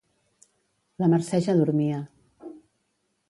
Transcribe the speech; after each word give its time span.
La 1.03 1.09
Mercè 1.11 1.41
ja 1.49 1.55
dormia. 1.59 1.99